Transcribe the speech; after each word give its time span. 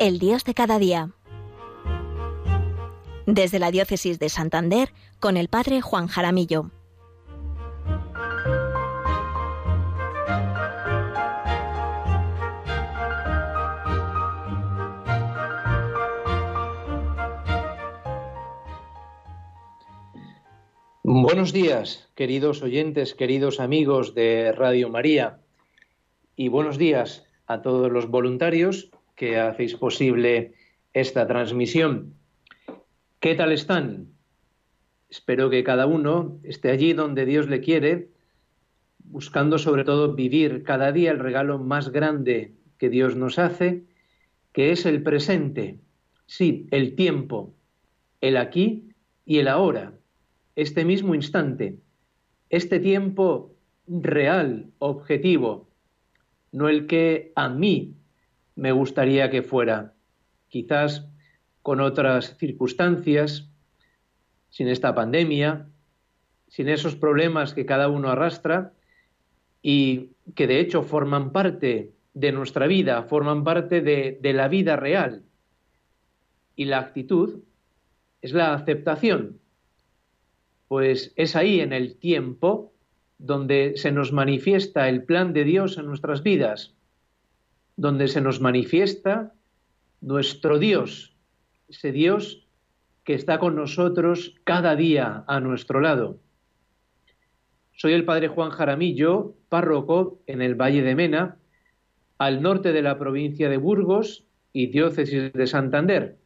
el 0.00 0.18
Dios 0.18 0.44
de 0.44 0.54
cada 0.54 0.78
día. 0.78 1.10
Desde 3.26 3.58
la 3.58 3.70
Diócesis 3.70 4.18
de 4.18 4.30
Santander, 4.30 4.94
con 5.18 5.36
el 5.36 5.48
Padre 5.48 5.82
Juan 5.82 6.06
Jaramillo. 6.06 6.70
Buenos 21.02 21.52
días, 21.52 22.08
queridos 22.14 22.62
oyentes, 22.62 23.14
queridos 23.14 23.60
amigos 23.60 24.14
de 24.14 24.52
Radio 24.52 24.88
María, 24.88 25.40
y 26.36 26.48
buenos 26.48 26.78
días 26.78 27.26
a 27.46 27.60
todos 27.60 27.92
los 27.92 28.08
voluntarios 28.08 28.90
que 29.20 29.38
hacéis 29.38 29.74
posible 29.74 30.54
esta 30.94 31.26
transmisión. 31.26 32.14
¿Qué 33.18 33.34
tal 33.34 33.52
están? 33.52 34.14
Espero 35.10 35.50
que 35.50 35.62
cada 35.62 35.84
uno 35.84 36.40
esté 36.42 36.70
allí 36.70 36.94
donde 36.94 37.26
Dios 37.26 37.46
le 37.46 37.60
quiere, 37.60 38.08
buscando 39.04 39.58
sobre 39.58 39.84
todo 39.84 40.14
vivir 40.14 40.62
cada 40.62 40.90
día 40.90 41.10
el 41.10 41.18
regalo 41.18 41.58
más 41.58 41.90
grande 41.92 42.54
que 42.78 42.88
Dios 42.88 43.14
nos 43.14 43.38
hace, 43.38 43.84
que 44.54 44.72
es 44.72 44.86
el 44.86 45.02
presente, 45.02 45.80
sí, 46.24 46.66
el 46.70 46.94
tiempo, 46.94 47.52
el 48.22 48.38
aquí 48.38 48.88
y 49.26 49.36
el 49.36 49.48
ahora, 49.48 49.98
este 50.56 50.86
mismo 50.86 51.14
instante, 51.14 51.76
este 52.48 52.80
tiempo 52.80 53.54
real, 53.86 54.70
objetivo, 54.78 55.68
no 56.52 56.70
el 56.70 56.86
que 56.86 57.32
a 57.36 57.50
mí 57.50 57.99
me 58.60 58.72
gustaría 58.72 59.30
que 59.30 59.42
fuera. 59.42 59.94
Quizás 60.48 61.08
con 61.62 61.80
otras 61.80 62.36
circunstancias, 62.36 63.48
sin 64.50 64.68
esta 64.68 64.94
pandemia, 64.94 65.66
sin 66.46 66.68
esos 66.68 66.94
problemas 66.94 67.54
que 67.54 67.64
cada 67.64 67.88
uno 67.88 68.10
arrastra 68.10 68.74
y 69.62 70.10
que 70.34 70.46
de 70.46 70.60
hecho 70.60 70.82
forman 70.82 71.32
parte 71.32 71.94
de 72.12 72.32
nuestra 72.32 72.66
vida, 72.66 73.02
forman 73.04 73.44
parte 73.44 73.80
de, 73.80 74.18
la 74.34 74.48
vida 74.48 74.76
real. 74.76 75.22
Y 76.54 76.66
la 76.66 76.80
actitud 76.80 77.40
es 78.20 78.34
la 78.34 78.52
aceptación, 78.52 79.40
pues 80.68 81.14
es 81.16 81.34
ahí 81.34 81.60
en 81.60 81.72
el 81.72 81.96
tiempo 81.96 82.74
donde 83.16 83.72
se 83.76 83.90
nos 83.90 84.12
manifiesta 84.12 84.90
el 84.90 85.02
plan 85.04 85.32
de 85.32 85.44
Dios 85.44 85.78
en 85.78 85.86
nuestras 85.86 86.22
vidas 86.22 86.74
donde 87.80 88.08
se 88.08 88.20
nos 88.20 88.42
manifiesta 88.42 89.32
nuestro 90.02 90.58
Dios, 90.58 91.16
ese 91.66 91.92
Dios 91.92 92.46
que 93.04 93.14
está 93.14 93.38
con 93.38 93.56
nosotros 93.56 94.34
cada 94.44 94.76
día 94.76 95.24
a 95.26 95.40
nuestro 95.40 95.80
lado. 95.80 96.18
Soy 97.72 97.94
el 97.94 98.04
Padre 98.04 98.28
Juan 98.28 98.50
Jaramillo, 98.50 99.34
párroco 99.48 100.20
en 100.26 100.42
el 100.42 100.56
Valle 100.56 100.82
de 100.82 100.94
Mena, 100.94 101.38
al 102.18 102.42
norte 102.42 102.74
de 102.74 102.82
la 102.82 102.98
provincia 102.98 103.48
de 103.48 103.56
Burgos 103.56 104.26
y 104.52 104.66
diócesis 104.66 105.32
de 105.32 105.46
Santander. 105.46 106.18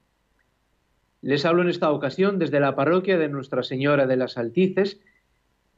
Les 1.22 1.44
hablo 1.44 1.62
en 1.62 1.68
esta 1.68 1.92
ocasión 1.92 2.40
desde 2.40 2.58
la 2.58 2.74
parroquia 2.74 3.16
de 3.16 3.28
Nuestra 3.28 3.62
Señora 3.62 4.08
de 4.08 4.16
las 4.16 4.38
Altices, 4.38 5.00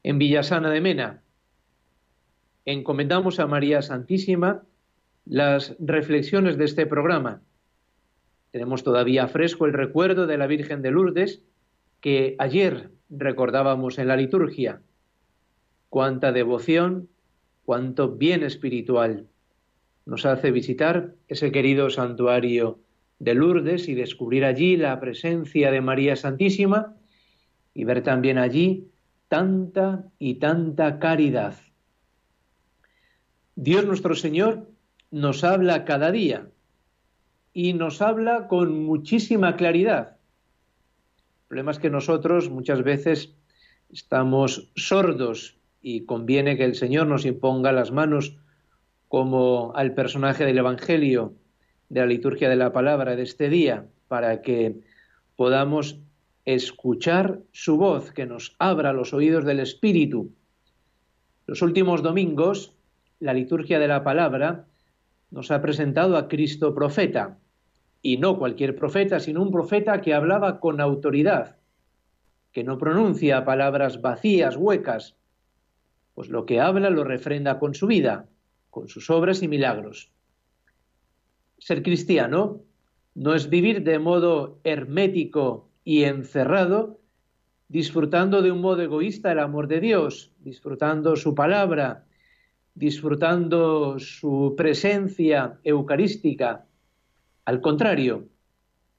en 0.02 0.16
Villasana 0.16 0.70
de 0.70 0.80
Mena. 0.80 1.22
Encomendamos 2.64 3.38
a 3.40 3.46
María 3.46 3.82
Santísima 3.82 4.62
las 5.26 5.74
reflexiones 5.80 6.56
de 6.56 6.64
este 6.64 6.86
programa. 6.86 7.42
Tenemos 8.52 8.84
todavía 8.84 9.26
fresco 9.26 9.66
el 9.66 9.72
recuerdo 9.72 10.26
de 10.26 10.38
la 10.38 10.46
Virgen 10.46 10.82
de 10.82 10.92
Lourdes 10.92 11.42
que 12.00 12.36
ayer 12.38 12.90
recordábamos 13.10 13.98
en 13.98 14.08
la 14.08 14.16
liturgia. 14.16 14.80
Cuánta 15.88 16.32
devoción, 16.32 17.08
cuánto 17.64 18.12
bien 18.12 18.44
espiritual 18.44 19.26
nos 20.04 20.24
hace 20.24 20.52
visitar 20.52 21.14
ese 21.26 21.50
querido 21.50 21.90
santuario 21.90 22.78
de 23.18 23.34
Lourdes 23.34 23.88
y 23.88 23.94
descubrir 23.94 24.44
allí 24.44 24.76
la 24.76 25.00
presencia 25.00 25.72
de 25.72 25.80
María 25.80 26.14
Santísima 26.14 26.94
y 27.74 27.84
ver 27.84 28.02
también 28.02 28.38
allí 28.38 28.88
tanta 29.26 30.04
y 30.20 30.36
tanta 30.36 31.00
caridad. 31.00 31.56
Dios 33.56 33.84
nuestro 33.84 34.14
Señor 34.14 34.68
nos 35.10 35.44
habla 35.44 35.84
cada 35.84 36.10
día 36.10 36.48
y 37.52 37.72
nos 37.72 38.02
habla 38.02 38.48
con 38.48 38.84
muchísima 38.84 39.56
claridad. 39.56 40.16
El 41.42 41.48
problema 41.48 41.70
es 41.70 41.78
que 41.78 41.90
nosotros 41.90 42.50
muchas 42.50 42.82
veces 42.82 43.34
estamos 43.90 44.70
sordos 44.74 45.56
y 45.80 46.04
conviene 46.04 46.56
que 46.56 46.64
el 46.64 46.74
Señor 46.74 47.06
nos 47.06 47.24
imponga 47.24 47.72
las 47.72 47.92
manos 47.92 48.36
como 49.08 49.72
al 49.74 49.94
personaje 49.94 50.44
del 50.44 50.58
Evangelio 50.58 51.34
de 51.88 52.00
la 52.00 52.06
liturgia 52.06 52.48
de 52.48 52.56
la 52.56 52.72
palabra 52.72 53.14
de 53.14 53.22
este 53.22 53.48
día 53.48 53.86
para 54.08 54.42
que 54.42 54.80
podamos 55.36 56.00
escuchar 56.44 57.40
su 57.52 57.76
voz, 57.76 58.12
que 58.12 58.26
nos 58.26 58.54
abra 58.58 58.92
los 58.92 59.12
oídos 59.12 59.44
del 59.44 59.60
Espíritu. 59.60 60.32
Los 61.46 61.62
últimos 61.62 62.02
domingos, 62.02 62.74
la 63.20 63.32
liturgia 63.34 63.78
de 63.78 63.88
la 63.88 64.02
palabra 64.04 64.66
nos 65.36 65.50
ha 65.50 65.60
presentado 65.60 66.16
a 66.16 66.28
Cristo 66.28 66.74
profeta, 66.74 67.36
y 68.00 68.16
no 68.16 68.38
cualquier 68.38 68.74
profeta, 68.74 69.20
sino 69.20 69.42
un 69.42 69.50
profeta 69.50 70.00
que 70.00 70.14
hablaba 70.14 70.60
con 70.60 70.80
autoridad, 70.80 71.56
que 72.52 72.64
no 72.64 72.78
pronuncia 72.78 73.44
palabras 73.44 74.00
vacías, 74.00 74.56
huecas, 74.56 75.14
pues 76.14 76.30
lo 76.30 76.46
que 76.46 76.58
habla 76.58 76.88
lo 76.88 77.04
refrenda 77.04 77.58
con 77.58 77.74
su 77.74 77.86
vida, 77.86 78.30
con 78.70 78.88
sus 78.88 79.10
obras 79.10 79.42
y 79.42 79.48
milagros. 79.48 80.10
Ser 81.58 81.82
cristiano 81.82 82.62
no 83.14 83.34
es 83.34 83.50
vivir 83.50 83.82
de 83.82 83.98
modo 83.98 84.58
hermético 84.64 85.68
y 85.84 86.04
encerrado, 86.04 86.98
disfrutando 87.68 88.40
de 88.40 88.52
un 88.52 88.62
modo 88.62 88.80
egoísta 88.80 89.32
el 89.32 89.40
amor 89.40 89.68
de 89.68 89.80
Dios, 89.80 90.32
disfrutando 90.38 91.14
su 91.14 91.34
palabra, 91.34 92.06
disfrutando 92.76 93.98
su 93.98 94.54
presencia 94.54 95.58
eucarística. 95.64 96.66
Al 97.46 97.62
contrario, 97.62 98.28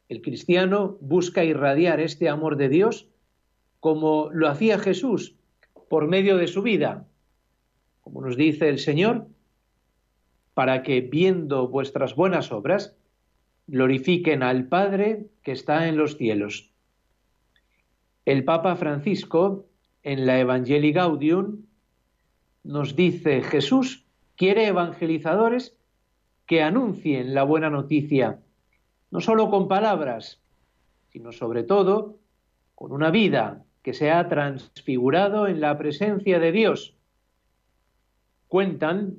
el 0.10 0.22
cristiano 0.22 0.98
busca 1.00 1.44
irradiar 1.44 2.00
este 2.00 2.28
amor 2.28 2.58
de 2.58 2.70
Dios 2.70 3.08
como 3.80 4.30
lo 4.34 4.50
hacía 4.50 4.80
Jesús 4.80 5.36
por 5.90 6.08
medio 6.08 6.38
de 6.38 6.48
su 6.48 6.64
vida, 6.64 7.08
como 8.02 8.22
nos 8.22 8.36
dice 8.36 8.68
el 8.68 8.80
Señor, 8.80 9.28
para 10.56 10.82
que 10.82 11.02
viendo 11.02 11.68
vuestras 11.68 12.16
buenas 12.16 12.52
obras, 12.52 12.98
glorifiquen 13.68 14.42
al 14.42 14.68
Padre 14.68 15.28
que 15.44 15.52
está 15.52 15.88
en 15.88 15.98
los 15.98 16.18
cielos. 16.18 16.72
El 18.26 18.44
Papa 18.44 18.76
Francisco, 18.76 19.68
en 20.02 20.26
la 20.26 20.40
Evangelii 20.40 20.94
Gaudium, 20.94 21.67
nos 22.68 22.98
dice 22.98 23.42
Jesús 23.44 24.06
quiere 24.36 24.68
evangelizadores 24.68 25.78
que 26.46 26.62
anuncien 26.62 27.34
la 27.34 27.44
buena 27.44 27.70
noticia, 27.70 28.42
no 29.10 29.22
solo 29.22 29.50
con 29.50 29.68
palabras, 29.68 30.42
sino 31.10 31.32
sobre 31.32 31.64
todo 31.64 32.20
con 32.76 32.92
una 32.92 33.10
vida 33.10 33.64
que 33.82 33.94
se 33.94 34.12
ha 34.12 34.28
transfigurado 34.28 35.48
en 35.48 35.62
la 35.62 35.78
presencia 35.78 36.40
de 36.40 36.52
Dios. 36.52 36.94
Cuentan 38.50 39.16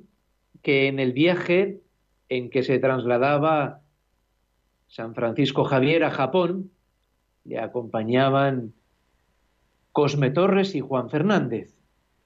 que 0.61 0.87
en 0.87 0.99
el 0.99 1.11
viaje 1.11 1.81
en 2.29 2.51
que 2.51 2.61
se 2.61 2.77
trasladaba 2.77 3.81
San 4.87 5.15
Francisco 5.15 5.63
Javier 5.63 6.03
a 6.03 6.11
Japón, 6.11 6.71
le 7.45 7.59
acompañaban 7.59 8.73
Cosme 9.91 10.29
Torres 10.29 10.75
y 10.75 10.81
Juan 10.81 11.09
Fernández. 11.09 11.75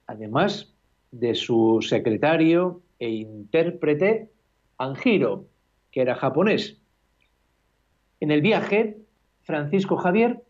Además, 0.06 0.72
de 1.13 1.36
su 1.36 1.80
secretario 1.81 2.81
e 2.98 3.10
intérprete 3.10 4.30
Anjiro, 4.80 5.45
que 5.92 6.01
era 6.01 6.15
japonés. 6.15 6.81
En 8.19 8.31
el 8.31 8.42
viaje, 8.42 8.98
Francisco 9.44 9.95
Javier 9.95 10.42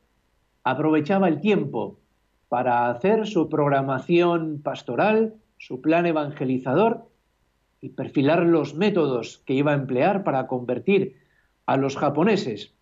aprovechaba 0.64 1.28
el 1.28 1.42
tiempo 1.42 2.00
para 2.48 2.90
hacer 2.90 3.28
su 3.28 3.50
programación 3.50 4.62
pastoral, 4.64 5.36
su 5.58 5.82
plan 5.82 6.06
evangelizador 6.06 7.10
y 7.82 7.90
perfilar 7.90 8.46
los 8.46 8.74
métodos 8.74 9.44
que 9.46 9.56
iba 9.56 9.72
a 9.72 9.76
emplear 9.76 10.24
para 10.24 10.48
convertir 10.48 11.18
a 11.66 11.76
los 11.76 11.98
japoneses. 11.98 12.74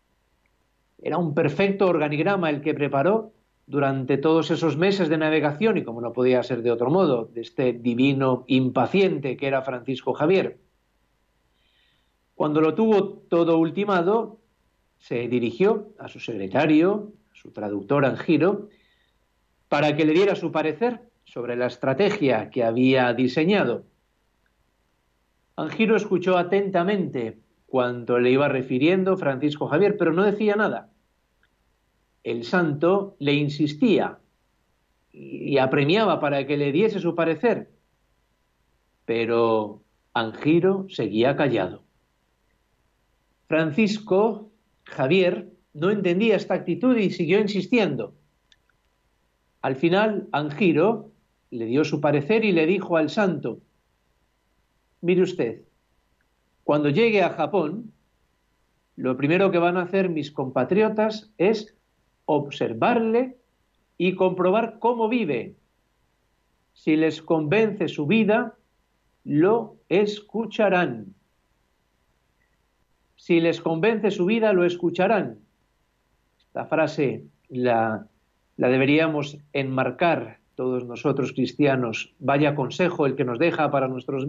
Era 1.02 1.18
un 1.18 1.34
perfecto 1.34 1.88
organigrama 1.88 2.52
el 2.52 2.62
que 2.62 2.76
preparó 2.76 3.32
durante 3.66 4.18
todos 4.18 4.52
esos 4.52 4.78
meses 4.78 5.10
de 5.10 5.18
navegación, 5.18 5.78
y 5.78 5.84
como 5.84 6.02
no 6.02 6.14
podía 6.14 6.44
ser 6.44 6.62
de 6.62 6.72
otro 6.72 6.90
modo, 6.90 7.26
de 7.26 7.42
este 7.42 7.74
divino 7.74 8.44
impaciente 8.48 9.38
que 9.38 9.48
era 9.48 9.62
Francisco 9.62 10.14
Javier. 10.14 10.60
Cuando 12.36 12.60
lo 12.60 12.74
tuvo 12.74 13.20
todo 13.30 13.58
ultimado, 13.58 14.40
se 14.98 15.28
dirigió 15.28 15.94
a 16.00 16.08
su 16.08 16.20
secretario, 16.20 17.14
a 17.32 17.36
su 17.36 17.52
traductor 17.52 18.06
Angiro, 18.06 18.70
para 19.68 19.96
que 19.96 20.06
le 20.06 20.14
diera 20.14 20.36
su 20.36 20.52
parecer 20.52 21.02
sobre 21.24 21.56
la 21.56 21.68
estrategia 21.68 22.50
que 22.50 22.64
había 22.64 23.14
diseñado. 23.14 23.86
Angiro 25.56 25.96
escuchó 25.96 26.38
atentamente 26.38 27.40
cuanto 27.68 28.20
le 28.20 28.32
iba 28.32 28.50
refiriendo 28.50 29.18
Francisco 29.18 29.68
Javier, 29.68 29.96
pero 29.98 30.12
no 30.12 30.24
decía 30.24 30.56
nada. 30.56 30.91
El 32.24 32.44
santo 32.44 33.16
le 33.20 33.34
insistía 33.34 34.20
y 35.12 35.58
apremiaba 35.58 36.20
para 36.20 36.46
que 36.46 36.58
le 36.58 36.72
diese 36.72 37.00
su 37.00 37.16
parecer, 37.16 37.70
pero 39.06 39.82
Angiro 40.14 40.88
seguía 40.90 41.36
callado. 41.36 41.84
Francisco 43.48 44.50
Javier 44.84 45.52
no 45.74 45.90
entendía 45.90 46.36
esta 46.36 46.54
actitud 46.54 46.96
y 46.98 47.12
siguió 47.12 47.40
insistiendo. 47.40 48.14
Al 49.62 49.76
final, 49.76 50.28
Angiro 50.32 51.12
le 51.50 51.66
dio 51.66 51.84
su 51.84 52.00
parecer 52.02 52.46
y 52.46 52.52
le 52.52 52.66
dijo 52.66 52.98
al 52.98 53.10
santo, 53.10 53.60
mire 55.02 55.22
usted, 55.22 55.64
cuando 56.64 56.90
llegue 56.90 57.22
a 57.22 57.32
Japón, 57.32 57.92
lo 58.96 59.18
primero 59.18 59.52
que 59.52 59.58
van 59.58 59.78
a 59.78 59.84
hacer 59.84 60.10
mis 60.10 60.32
compatriotas 60.32 61.32
es 61.38 61.76
observarle 62.26 63.38
y 63.98 64.16
comprobar 64.16 64.80
cómo 64.80 65.10
vive. 65.10 65.56
Si 66.74 66.96
les 66.96 67.22
convence 67.22 67.88
su 67.88 68.08
vida, 68.08 68.56
lo 69.24 69.78
escucharán. 69.90 71.14
Si 73.16 73.40
les 73.40 73.62
convence 73.62 74.10
su 74.12 74.26
vida, 74.26 74.54
lo 74.54 74.66
escucharán. 74.66 75.40
Esta 76.40 76.66
frase 76.66 77.26
la, 77.50 78.08
la 78.58 78.68
deberíamos 78.70 79.38
enmarcar 79.54 80.42
todos 80.56 80.86
nosotros 80.86 81.34
cristianos. 81.34 82.14
Vaya 82.20 82.56
consejo 82.56 83.06
el 83.06 83.16
que 83.16 83.24
nos 83.24 83.40
deja 83.40 83.72
para, 83.72 83.88
nuestras 83.88 84.26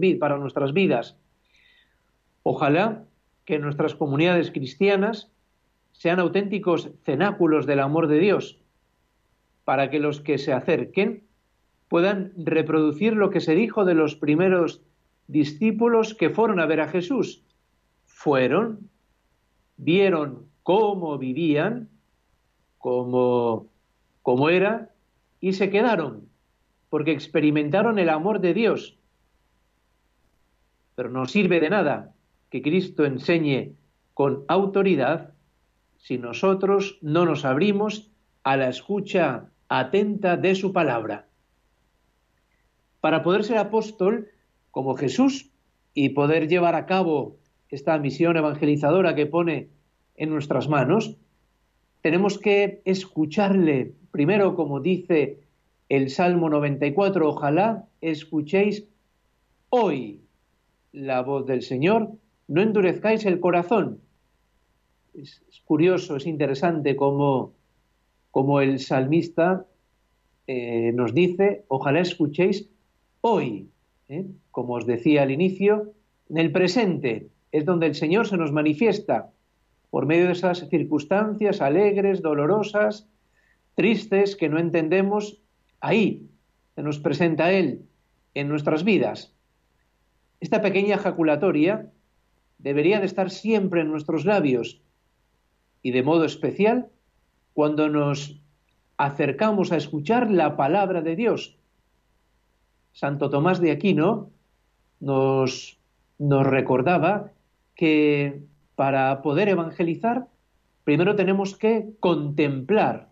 vidas. 0.73 1.17
Ojalá 2.43 3.05
que 3.45 3.59
nuestras 3.59 3.95
comunidades 3.95 4.51
cristianas 4.51 5.31
sean 5.93 6.19
auténticos 6.19 6.91
cenáculos 7.03 7.65
del 7.65 7.79
amor 7.79 8.07
de 8.07 8.19
Dios, 8.19 8.59
para 9.63 9.89
que 9.89 9.99
los 9.99 10.19
que 10.19 10.37
se 10.37 10.53
acerquen 10.53 11.23
puedan 11.87 12.33
reproducir 12.35 13.13
lo 13.13 13.29
que 13.29 13.39
se 13.39 13.55
dijo 13.55 13.85
de 13.85 13.93
los 13.93 14.15
primeros 14.15 14.81
discípulos 15.27 16.13
que 16.13 16.29
fueron 16.29 16.59
a 16.59 16.65
ver 16.65 16.81
a 16.81 16.89
Jesús 16.89 17.43
fueron, 18.23 18.89
vieron 19.75 20.45
cómo 20.63 21.17
vivían, 21.17 21.89
cómo, 22.77 23.67
cómo 24.21 24.49
era, 24.49 24.91
y 25.41 25.51
se 25.51 25.69
quedaron, 25.69 26.29
porque 26.89 27.11
experimentaron 27.11 27.99
el 27.99 28.07
amor 28.07 28.39
de 28.39 28.53
Dios. 28.53 28.97
Pero 30.95 31.09
no 31.09 31.25
sirve 31.25 31.59
de 31.59 31.69
nada 31.69 32.13
que 32.49 32.61
Cristo 32.61 33.03
enseñe 33.03 33.73
con 34.13 34.45
autoridad 34.47 35.32
si 36.03 36.17
nosotros 36.17 36.99
no 37.01 37.25
nos 37.25 37.45
abrimos 37.45 38.11
a 38.43 38.57
la 38.57 38.67
escucha 38.67 39.49
atenta 39.69 40.35
de 40.35 40.53
su 40.53 40.73
palabra. 40.73 41.27
Para 42.99 43.23
poder 43.23 43.45
ser 43.45 43.57
apóstol 43.57 44.27
como 44.69 44.95
Jesús 44.95 45.49
y 45.93 46.09
poder 46.09 46.49
llevar 46.49 46.75
a 46.75 46.85
cabo 46.85 47.37
esta 47.69 47.97
misión 47.99 48.35
evangelizadora 48.35 49.15
que 49.15 49.27
pone 49.27 49.69
en 50.15 50.29
nuestras 50.29 50.67
manos, 50.67 51.15
tenemos 52.01 52.37
que 52.37 52.81
escucharle, 52.83 53.93
primero 54.11 54.55
como 54.55 54.81
dice 54.81 55.39
el 55.87 56.09
Salmo 56.09 56.49
94, 56.49 57.29
ojalá 57.29 57.87
escuchéis 58.01 58.89
hoy 59.69 60.19
la 60.91 61.21
voz 61.21 61.45
del 61.45 61.61
Señor, 61.61 62.11
no 62.49 62.61
endurezcáis 62.61 63.25
el 63.25 63.39
corazón. 63.39 64.01
Es, 65.13 65.41
curioso, 65.65 66.15
es 66.15 66.25
interesante 66.25 66.95
como, 66.95 67.53
como 68.31 68.61
el 68.61 68.79
salmista 68.79 69.65
eh, 70.47 70.91
nos 70.93 71.13
dice, 71.13 71.65
ojalá 71.67 72.01
escuchéis 72.01 72.69
hoy, 73.21 73.69
¿eh? 74.09 74.25
como 74.51 74.73
os 74.73 74.85
decía 74.85 75.23
al 75.23 75.31
inicio, 75.31 75.93
en 76.29 76.37
el 76.37 76.51
presente, 76.51 77.29
es 77.51 77.65
donde 77.65 77.85
el 77.85 77.95
Señor 77.95 78.27
se 78.27 78.37
nos 78.37 78.51
manifiesta 78.51 79.31
por 79.89 80.07
medio 80.07 80.25
de 80.25 80.33
esas 80.33 80.67
circunstancias 80.69 81.61
alegres, 81.61 82.21
dolorosas, 82.21 83.07
tristes, 83.75 84.35
que 84.35 84.49
no 84.49 84.57
entendemos, 84.57 85.39
ahí 85.79 86.27
se 86.75 86.81
nos 86.81 86.99
presenta 86.99 87.51
Él 87.51 87.85
en 88.33 88.49
nuestras 88.49 88.83
vidas. 88.83 89.33
Esta 90.39 90.61
pequeña 90.61 90.95
ejaculatoria 90.95 91.91
debería 92.57 92.99
de 92.99 93.05
estar 93.05 93.29
siempre 93.29 93.81
en 93.81 93.91
nuestros 93.91 94.25
labios 94.25 94.82
y 95.83 95.91
de 95.91 96.01
modo 96.01 96.25
especial 96.25 96.89
cuando 97.53 97.89
nos 97.89 98.41
acercamos 98.97 99.71
a 99.71 99.77
escuchar 99.77 100.31
la 100.31 100.55
palabra 100.55 101.01
de 101.01 101.15
Dios. 101.15 101.57
Santo 102.93 103.29
Tomás 103.29 103.59
de 103.59 103.71
Aquino 103.71 104.31
nos, 104.99 105.77
nos 106.17 106.47
recordaba 106.47 107.31
que 107.75 108.41
para 108.75 109.21
poder 109.21 109.49
evangelizar, 109.49 110.27
primero 110.83 111.15
tenemos 111.15 111.55
que 111.55 111.89
contemplar, 111.99 113.11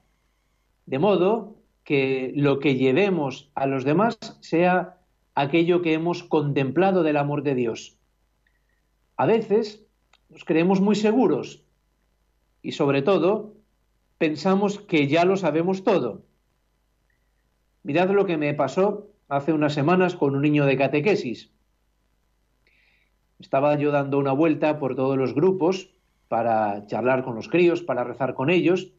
de 0.86 0.98
modo 0.98 1.58
que 1.84 2.32
lo 2.36 2.60
que 2.60 2.76
llevemos 2.76 3.52
a 3.54 3.66
los 3.66 3.84
demás 3.84 4.18
sea 4.40 4.98
aquello 5.36 5.82
que 5.82 5.94
hemos 5.94 6.24
contemplado 6.24 7.04
del 7.04 7.18
amor 7.18 7.44
de 7.44 7.56
Dios. 7.56 7.98
A 9.18 9.26
veces 9.26 9.84
nos 10.30 10.46
creemos 10.46 10.80
muy 10.80 10.96
seguros 10.96 11.64
y 12.62 12.74
sobre 12.74 13.02
todo 13.02 13.54
pensamos 14.18 14.80
que 14.80 15.08
ya 15.08 15.26
lo 15.26 15.38
sabemos 15.38 15.84
todo. 15.84 16.24
Mirad 17.84 18.12
lo 18.12 18.26
que 18.26 18.38
me 18.38 18.54
pasó 18.54 19.08
hace 19.28 19.54
unas 19.54 19.74
semanas 19.74 20.16
con 20.16 20.36
un 20.36 20.42
niño 20.42 20.66
de 20.66 20.78
catequesis. 20.78 21.50
Estaba 23.40 23.76
yo 23.78 23.92
dando 23.92 24.20
una 24.20 24.34
vuelta 24.34 24.78
por 24.78 24.96
todos 24.96 25.18
los 25.18 25.34
grupos 25.34 25.90
para 26.28 26.86
charlar 26.86 27.24
con 27.24 27.36
los 27.36 27.50
críos, 27.50 27.82
para 27.82 28.04
rezar 28.04 28.36
con 28.36 28.50
ellos, 28.50 28.94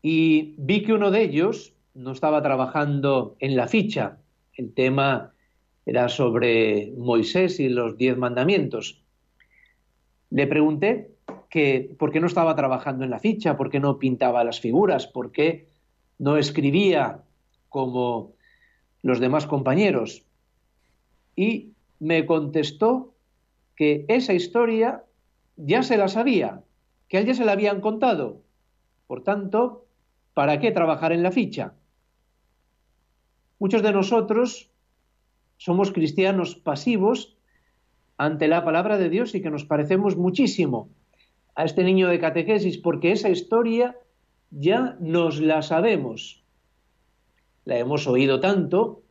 y 0.00 0.54
vi 0.56 0.84
que 0.84 0.92
uno 0.92 1.10
de 1.10 1.22
ellos 1.22 1.74
no 1.94 2.12
estaba 2.12 2.42
trabajando 2.42 3.36
en 3.40 3.56
la 3.56 3.66
ficha. 3.66 4.18
El 4.54 4.72
tema 4.72 5.34
era 5.84 6.08
sobre 6.08 6.92
Moisés 6.96 7.58
y 7.58 7.68
los 7.68 7.96
diez 7.96 8.16
mandamientos. 8.16 9.02
Le 10.30 10.46
pregunté 10.46 11.17
que 11.48 11.94
por 11.98 12.12
qué 12.12 12.20
no 12.20 12.26
estaba 12.26 12.54
trabajando 12.54 13.04
en 13.04 13.10
la 13.10 13.18
ficha, 13.18 13.56
por 13.56 13.70
qué 13.70 13.80
no 13.80 13.98
pintaba 13.98 14.44
las 14.44 14.60
figuras, 14.60 15.06
por 15.06 15.32
qué 15.32 15.68
no 16.18 16.36
escribía 16.36 17.22
como 17.68 18.32
los 19.02 19.20
demás 19.20 19.46
compañeros. 19.46 20.24
Y 21.36 21.72
me 22.00 22.26
contestó 22.26 23.14
que 23.76 24.04
esa 24.08 24.34
historia 24.34 25.04
ya 25.56 25.82
se 25.82 25.96
la 25.96 26.08
sabía, 26.08 26.62
que 27.08 27.16
a 27.16 27.20
él 27.20 27.26
ya 27.26 27.34
se 27.34 27.44
la 27.44 27.52
habían 27.52 27.80
contado. 27.80 28.42
Por 29.06 29.22
tanto, 29.22 29.86
¿para 30.34 30.60
qué 30.60 30.70
trabajar 30.70 31.12
en 31.12 31.22
la 31.22 31.30
ficha? 31.30 31.74
Muchos 33.58 33.82
de 33.82 33.92
nosotros 33.92 34.70
somos 35.56 35.92
cristianos 35.92 36.54
pasivos 36.54 37.36
ante 38.16 38.48
la 38.48 38.64
palabra 38.64 38.98
de 38.98 39.08
Dios 39.08 39.34
y 39.34 39.40
que 39.40 39.50
nos 39.50 39.64
parecemos 39.64 40.16
muchísimo 40.16 40.90
a 41.58 41.64
este 41.64 41.82
niño 41.82 42.06
de 42.06 42.20
catequesis 42.20 42.78
porque 42.78 43.10
esa 43.10 43.28
historia 43.28 43.98
ya 44.50 44.96
nos 45.00 45.40
la 45.40 45.62
sabemos. 45.62 46.44
La 47.64 47.78
hemos 47.78 48.06
oído 48.06 48.38
tanto 48.38 49.02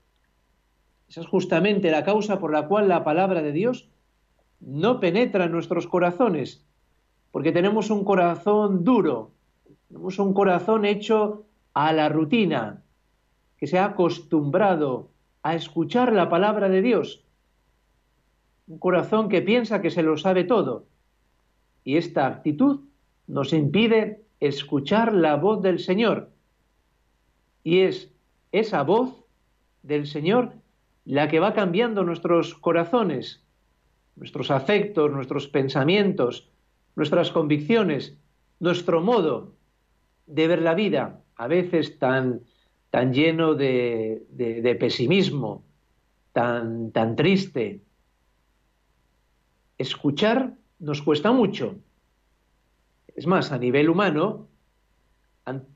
esa 1.08 1.22
es 1.22 1.28
justamente 1.28 1.90
la 1.92 2.04
causa 2.04 2.40
por 2.40 2.52
la 2.52 2.68
cual 2.68 2.90
la 2.90 3.04
palabra 3.04 3.42
de 3.42 3.52
Dios 3.52 3.90
no 4.60 5.00
penetra 5.00 5.46
en 5.46 5.52
nuestros 5.52 5.88
corazones, 5.88 6.66
porque 7.32 7.52
tenemos 7.52 7.90
un 7.90 8.04
corazón 8.04 8.84
duro, 8.84 9.32
tenemos 9.88 10.20
un 10.20 10.34
corazón 10.34 10.84
hecho 10.86 11.46
a 11.74 11.94
la 11.94 12.10
rutina, 12.10 12.84
que 13.58 13.68
se 13.68 13.80
ha 13.80 13.86
acostumbrado 13.86 15.10
a 15.44 15.56
escuchar 15.56 16.12
la 16.12 16.30
palabra 16.30 16.68
de 16.70 16.82
Dios, 16.82 17.24
un 18.68 18.80
corazón 18.80 19.30
que 19.30 19.42
piensa 19.42 19.82
que 19.82 19.92
se 19.92 20.04
lo 20.04 20.18
sabe 20.18 20.44
todo. 20.44 20.86
Y 21.88 21.96
esta 21.96 22.28
actitud 22.28 22.82
nos 23.28 23.54
impide 23.54 24.26
escuchar 24.42 25.14
la 25.14 25.38
voz 25.38 25.62
del 25.62 25.80
Señor. 25.80 26.34
Y 27.64 27.80
es 27.80 28.12
esa 28.52 28.84
voz 28.84 29.24
del 29.84 30.06
Señor 30.06 30.52
la 31.06 31.30
que 31.30 31.40
va 31.40 31.54
cambiando 31.54 32.04
nuestros 32.04 32.56
corazones, 32.56 33.42
nuestros 34.18 34.52
afectos, 34.52 35.14
nuestros 35.14 35.48
pensamientos, 35.48 36.50
nuestras 36.98 37.32
convicciones, 37.32 38.18
nuestro 38.60 39.00
modo 39.00 39.54
de 40.26 40.46
ver 40.50 40.62
la 40.64 40.74
vida, 40.74 41.22
a 41.38 41.48
veces 41.48 42.00
tan, 42.00 42.42
tan 42.90 43.14
lleno 43.14 43.54
de, 43.54 44.26
de 44.30 44.76
pesimismo, 44.76 45.64
tan, 46.34 46.92
tan 46.92 47.16
triste. 47.16 47.80
Escuchar 49.78 50.58
nos 50.80 51.02
cuesta 51.02 51.32
mucho. 51.32 51.76
Es 53.16 53.28
más, 53.28 53.52
a 53.52 53.58
nivel 53.58 53.90
humano, 53.90 54.48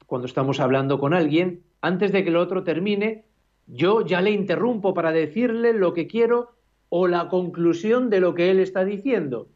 cuando 0.06 0.28
estamos 0.28 0.60
hablando 0.60 1.00
con 1.00 1.14
alguien, 1.14 1.64
antes 1.82 2.12
de 2.12 2.24
que 2.24 2.30
el 2.30 2.36
otro 2.36 2.64
termine, 2.64 3.26
yo 3.68 4.06
ya 4.06 4.22
le 4.22 4.32
interrumpo 4.32 4.94
para 4.94 5.12
decirle 5.12 5.74
lo 5.74 5.94
que 5.94 6.08
quiero 6.08 6.52
o 6.90 7.08
la 7.08 7.30
conclusión 7.30 8.10
de 8.10 8.20
lo 8.20 8.34
que 8.36 8.52
él 8.52 8.60
está 8.60 8.84
diciendo. 8.84 9.48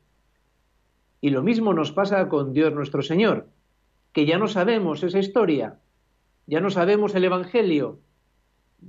Y 1.22 1.30
lo 1.30 1.44
mismo 1.44 1.74
nos 1.74 1.92
pasa 1.92 2.30
con 2.30 2.54
Dios 2.54 2.74
nuestro 2.74 3.02
Señor, 3.02 3.50
que 4.14 4.26
ya 4.26 4.38
no 4.38 4.48
sabemos 4.48 5.04
esa 5.04 5.20
historia, 5.20 5.80
ya 6.48 6.62
no 6.62 6.70
sabemos 6.70 7.14
el 7.16 7.26
Evangelio, 7.26 8.00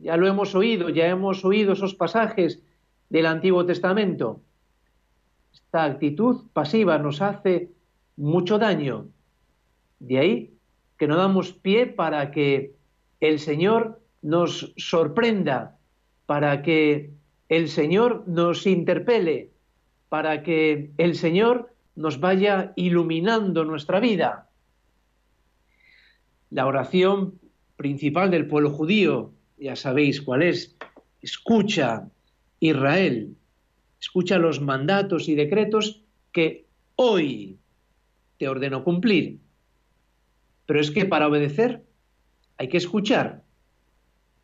ya 0.00 0.16
lo 0.16 0.28
hemos 0.28 0.54
oído, 0.54 0.88
ya 0.90 1.08
hemos 1.08 1.44
oído 1.44 1.72
esos 1.72 1.94
pasajes 1.94 2.62
del 3.08 3.26
Antiguo 3.26 3.66
Testamento. 3.66 4.40
Esta 5.66 5.84
actitud 5.84 6.46
pasiva 6.52 6.96
nos 6.98 7.20
hace 7.20 7.70
mucho 8.16 8.58
daño. 8.58 9.08
De 9.98 10.18
ahí 10.18 10.54
que 10.96 11.08
no 11.08 11.16
damos 11.16 11.52
pie 11.52 11.86
para 11.86 12.30
que 12.30 12.74
el 13.20 13.38
Señor 13.38 14.00
nos 14.22 14.72
sorprenda, 14.76 15.76
para 16.26 16.62
que 16.62 17.10
el 17.48 17.68
Señor 17.68 18.24
nos 18.26 18.66
interpele, 18.66 19.50
para 20.08 20.42
que 20.42 20.92
el 20.98 21.14
Señor 21.16 21.74
nos 21.96 22.20
vaya 22.20 22.72
iluminando 22.76 23.64
nuestra 23.64 24.00
vida. 24.00 24.48
La 26.50 26.66
oración 26.66 27.40
principal 27.76 28.30
del 28.30 28.46
pueblo 28.46 28.70
judío, 28.70 29.32
ya 29.58 29.76
sabéis 29.76 30.22
cuál 30.22 30.42
es, 30.42 30.76
escucha 31.20 32.08
Israel, 32.60 33.36
escucha 34.06 34.38
los 34.38 34.60
mandatos 34.60 35.28
y 35.28 35.34
decretos 35.34 36.00
que 36.30 36.64
hoy 36.94 37.58
te 38.38 38.48
ordeno 38.48 38.84
cumplir. 38.84 39.40
Pero 40.64 40.80
es 40.80 40.92
que 40.92 41.06
para 41.06 41.26
obedecer 41.26 41.82
hay 42.56 42.68
que 42.68 42.76
escuchar. 42.76 43.42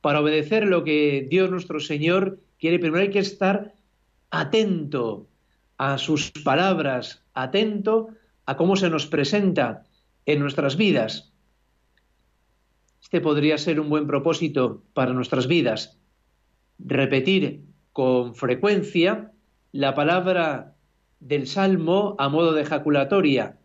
Para 0.00 0.20
obedecer 0.20 0.66
lo 0.66 0.82
que 0.82 1.28
Dios 1.30 1.48
nuestro 1.48 1.78
Señor 1.78 2.40
quiere, 2.58 2.80
primero 2.80 3.04
hay 3.04 3.10
que 3.10 3.20
estar 3.20 3.72
atento 4.32 5.28
a 5.78 5.96
sus 5.96 6.32
palabras, 6.32 7.22
atento 7.32 8.08
a 8.46 8.56
cómo 8.56 8.74
se 8.74 8.90
nos 8.90 9.06
presenta 9.06 9.84
en 10.26 10.40
nuestras 10.40 10.76
vidas. 10.76 11.32
Este 13.00 13.20
podría 13.20 13.58
ser 13.58 13.78
un 13.78 13.88
buen 13.88 14.08
propósito 14.08 14.82
para 14.92 15.12
nuestras 15.12 15.46
vidas. 15.46 16.00
Repetir 16.80 17.62
con 17.92 18.34
frecuencia 18.34 19.32
la 19.72 19.94
palabra 19.94 20.74
del 21.20 21.46
Salmo 21.46 22.14
a 22.18 22.28
modo 22.28 22.52
de 22.52 22.62
ejaculatoria. 22.62 23.58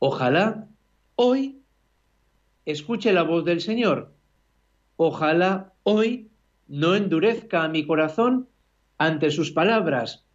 Ojalá 0.00 0.68
hoy 1.14 1.62
escuche 2.64 3.12
la 3.12 3.22
voz 3.22 3.44
del 3.44 3.60
Señor. 3.60 4.12
Ojalá 4.96 5.72
hoy 5.84 6.30
no 6.66 6.96
endurezca 6.96 7.68
mi 7.68 7.86
corazón 7.86 8.48
ante 8.98 9.30
sus 9.30 9.52
palabras. 9.52 10.26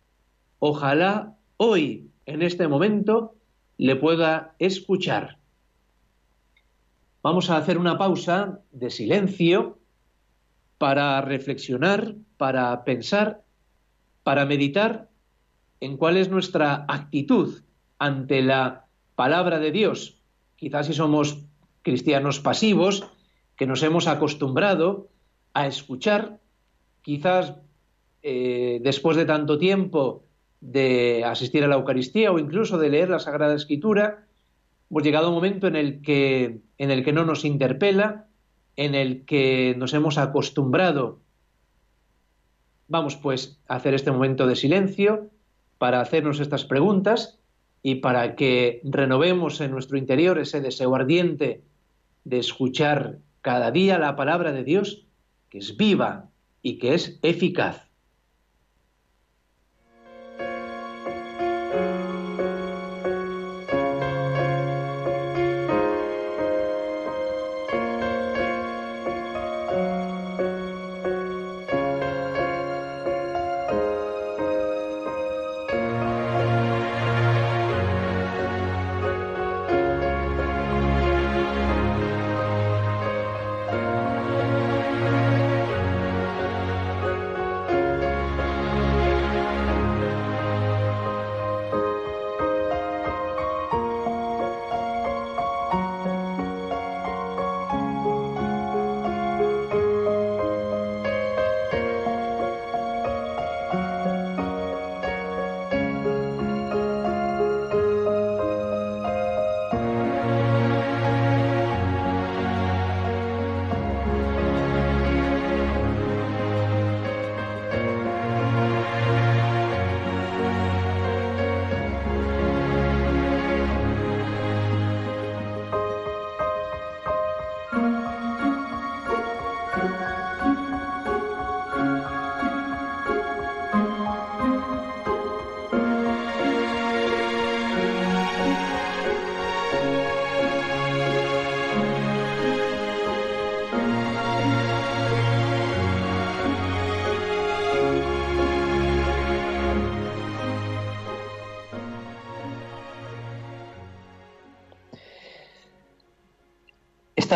Ojalá 0.60 1.36
hoy, 1.58 2.10
en 2.26 2.42
este 2.42 2.68
momento, 2.70 3.36
le 3.78 3.98
pueda 3.98 4.56
escuchar. 4.58 5.38
Vamos 7.22 7.50
a 7.50 7.58
hacer 7.58 7.78
una 7.78 7.98
pausa 7.98 8.62
de 8.72 8.90
silencio 8.90 9.80
para 10.78 11.20
reflexionar, 11.20 12.16
para 12.38 12.86
pensar, 12.86 13.44
para 14.24 14.46
meditar 14.46 15.09
en 15.80 15.98
cuál 15.98 16.18
es 16.18 16.30
nuestra 16.30 16.86
actitud 16.88 17.62
ante 17.98 18.42
la 18.42 18.86
palabra 19.16 19.60
de 19.60 19.72
Dios. 19.72 20.22
Quizás 20.56 20.88
si 20.88 20.94
somos 20.94 21.46
cristianos 21.82 22.40
pasivos, 22.40 23.10
que 23.56 23.68
nos 23.68 23.84
hemos 23.84 24.08
acostumbrado 24.08 25.10
a 25.54 25.68
escuchar, 25.68 26.40
quizás 27.02 27.56
eh, 28.22 28.80
después 28.82 29.18
de 29.18 29.26
tanto 29.26 29.58
tiempo 29.58 30.24
de 30.62 31.24
asistir 31.26 31.64
a 31.64 31.68
la 31.68 31.76
Eucaristía 31.76 32.32
o 32.32 32.40
incluso 32.40 32.78
de 32.78 32.90
leer 32.90 33.10
la 33.10 33.20
Sagrada 33.20 33.56
Escritura, 33.56 34.26
hemos 34.90 35.04
llegado 35.04 35.28
a 35.28 35.30
un 35.30 35.36
momento 35.36 35.68
en 35.68 35.76
el 35.76 36.02
que, 36.02 36.62
en 36.78 36.92
el 36.92 37.04
que 37.04 37.14
no 37.14 37.26
nos 37.26 37.46
interpela, 37.46 38.28
en 38.76 38.96
el 38.96 39.26
que 39.26 39.76
nos 39.78 39.94
hemos 39.94 40.18
acostumbrado. 40.18 41.20
Vamos 42.88 43.16
pues 43.18 43.60
a 43.68 43.76
hacer 43.76 43.94
este 43.94 44.12
momento 44.12 44.48
de 44.48 44.56
silencio 44.56 45.30
para 45.80 46.02
hacernos 46.02 46.40
estas 46.40 46.66
preguntas 46.66 47.40
y 47.82 47.96
para 47.96 48.36
que 48.36 48.82
renovemos 48.84 49.60
en 49.62 49.72
nuestro 49.72 49.98
interior 49.98 50.38
ese 50.38 50.62
deseo 50.62 50.94
ardiente 50.94 51.64
de 52.26 52.38
escuchar 52.38 53.18
cada 53.42 53.72
día 53.72 53.98
la 53.98 54.16
palabra 54.16 54.52
de 54.52 54.64
Dios, 54.64 55.08
que 55.50 55.58
es 55.58 55.78
viva 55.78 56.30
y 56.62 56.78
que 56.78 56.94
es 56.94 57.18
eficaz. 57.24 57.89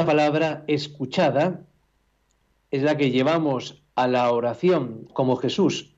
Palabra 0.05 0.63
escuchada 0.67 1.65
es 2.72 2.83
la 2.83 2.98
que 2.98 3.12
llevamos 3.12 3.83
a 3.95 4.07
la 4.07 4.31
oración 4.31 5.07
como 5.13 5.36
Jesús, 5.36 5.93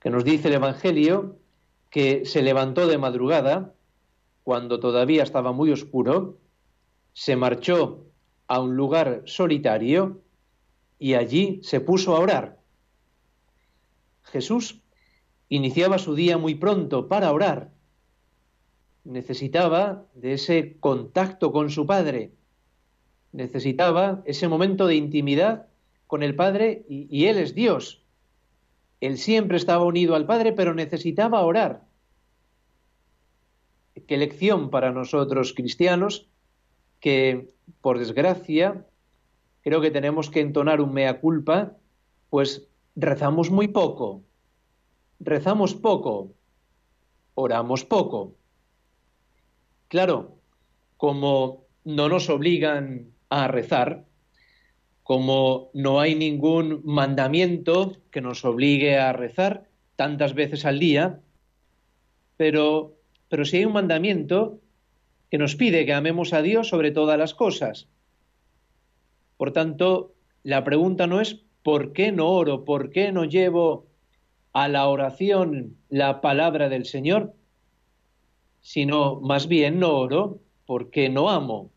que 0.00 0.10
nos 0.10 0.24
dice 0.24 0.48
el 0.48 0.54
Evangelio 0.54 1.36
que 1.90 2.24
se 2.24 2.42
levantó 2.42 2.86
de 2.86 2.98
madrugada, 2.98 3.74
cuando 4.44 4.80
todavía 4.80 5.22
estaba 5.22 5.52
muy 5.52 5.70
oscuro, 5.70 6.38
se 7.12 7.36
marchó 7.36 8.06
a 8.48 8.60
un 8.60 8.76
lugar 8.76 9.22
solitario 9.26 10.22
y 10.98 11.14
allí 11.14 11.60
se 11.62 11.80
puso 11.80 12.16
a 12.16 12.20
orar. 12.20 12.58
Jesús 14.24 14.80
iniciaba 15.48 15.98
su 15.98 16.14
día 16.14 16.38
muy 16.38 16.54
pronto 16.54 17.08
para 17.08 17.32
orar. 17.32 17.70
Necesitaba 19.04 20.06
de 20.14 20.34
ese 20.34 20.76
contacto 20.80 21.52
con 21.52 21.70
su 21.70 21.86
Padre. 21.86 22.32
Necesitaba 23.32 24.22
ese 24.26 24.48
momento 24.48 24.86
de 24.86 24.96
intimidad 24.96 25.66
con 26.06 26.22
el 26.22 26.34
Padre 26.34 26.84
y, 26.88 27.24
Él 27.26 27.38
es 27.38 27.54
Dios. 27.54 28.02
Él 29.00 29.16
siempre 29.16 29.56
estaba 29.56 29.84
unido 29.84 30.14
al 30.14 30.26
Padre, 30.26 30.52
pero 30.52 30.74
necesitaba 30.74 31.40
orar. 31.40 31.84
Qué 34.06 34.16
lección 34.16 34.70
para 34.70 34.92
nosotros 34.92 35.54
cristianos 35.54 36.28
que, 37.00 37.48
por 37.80 37.98
desgracia, 37.98 38.86
creo 39.62 39.80
que 39.80 39.90
tenemos 39.90 40.28
que 40.28 40.40
entonar 40.40 40.80
un 40.80 40.92
mea 40.92 41.20
culpa, 41.20 41.76
pues 42.28 42.68
rezamos 42.94 43.50
muy 43.50 43.68
poco, 43.68 44.22
rezamos 45.18 45.74
poco, 45.74 46.32
oramos 47.34 47.84
poco. 47.84 48.34
Claro, 49.88 50.36
como 50.96 51.64
no 51.84 52.08
nos 52.08 52.28
obligan 52.28 53.12
a 53.32 53.48
rezar, 53.48 54.04
como 55.02 55.70
no 55.72 56.00
hay 56.00 56.14
ningún 56.14 56.82
mandamiento 56.84 57.96
que 58.10 58.20
nos 58.20 58.44
obligue 58.44 58.98
a 58.98 59.14
rezar 59.14 59.68
tantas 59.96 60.34
veces 60.34 60.66
al 60.66 60.78
día, 60.78 61.20
pero, 62.36 62.94
pero 63.30 63.46
sí 63.46 63.56
hay 63.56 63.64
un 63.64 63.72
mandamiento 63.72 64.60
que 65.30 65.38
nos 65.38 65.56
pide 65.56 65.86
que 65.86 65.94
amemos 65.94 66.34
a 66.34 66.42
Dios 66.42 66.68
sobre 66.68 66.90
todas 66.90 67.18
las 67.18 67.32
cosas. 67.32 67.88
Por 69.38 69.52
tanto, 69.52 70.12
la 70.42 70.62
pregunta 70.62 71.06
no 71.06 71.22
es 71.22 71.40
¿por 71.62 71.94
qué 71.94 72.12
no 72.12 72.28
oro? 72.28 72.66
¿Por 72.66 72.90
qué 72.90 73.12
no 73.12 73.24
llevo 73.24 73.86
a 74.52 74.68
la 74.68 74.86
oración 74.88 75.78
la 75.88 76.20
palabra 76.20 76.68
del 76.68 76.84
Señor? 76.84 77.32
Sino 78.60 79.20
más 79.20 79.48
bien 79.48 79.80
no 79.80 79.96
oro 79.96 80.38
porque 80.66 81.08
no 81.08 81.30
amo. 81.30 81.70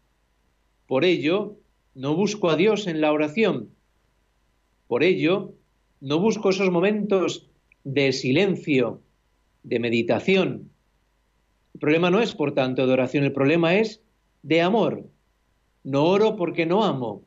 Por 0.88 1.06
ello, 1.06 1.58
no 1.94 2.16
busco 2.16 2.50
a 2.50 2.56
Dios 2.56 2.88
en 2.88 3.02
la 3.02 3.12
oración. 3.12 3.70
Por 4.88 5.04
ello, 5.04 5.54
no 6.02 6.20
busco 6.20 6.50
esos 6.50 6.70
momentos 6.70 7.50
de 7.84 8.12
silencio, 8.14 9.02
de 9.64 9.80
meditación, 9.80 10.70
el 11.76 11.80
problema 11.80 12.10
no 12.10 12.22
es, 12.22 12.34
por 12.34 12.54
tanto, 12.54 12.88
de 12.88 12.94
oración, 12.94 13.26
el 13.26 13.34
problema 13.34 13.76
es 13.76 14.02
de 14.44 14.62
amor. 14.62 15.10
No 15.84 16.06
oro 16.06 16.38
porque 16.38 16.66
no 16.66 16.86
amo. 16.86 17.26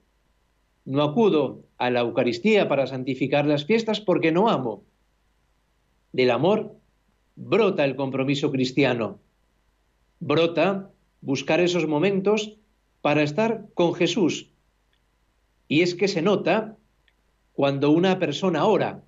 No 0.87 1.03
acudo 1.03 1.67
a 1.77 1.91
la 1.91 2.00
Eucaristía 2.00 2.67
para 2.67 2.87
santificar 2.87 3.45
las 3.45 3.67
fiestas 3.67 4.00
porque 4.00 4.33
no 4.33 4.49
amo. 4.49 4.85
Del 6.12 6.31
amor 6.31 6.77
brota 7.37 7.85
el 7.85 7.95
compromiso 7.95 8.50
cristiano. 8.50 9.19
Brota 10.19 10.93
buscar 11.21 11.61
esos 11.61 11.87
momentos 11.87 12.57
para 13.00 13.23
estar 13.23 13.67
con 13.75 13.95
Jesús. 13.95 14.50
Y 15.69 15.83
es 15.83 15.95
que 15.95 16.09
se 16.09 16.23
nota 16.23 16.76
cuando 17.52 17.90
una 17.90 18.19
persona 18.19 18.64
ora, 18.64 19.02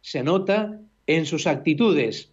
se 0.00 0.22
nota 0.22 0.80
en 1.06 1.26
sus 1.26 1.46
actitudes, 1.46 2.32